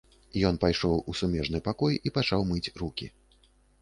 [0.49, 3.13] Ён пайшоў у сумежны пакой і пачаў мыць рукі.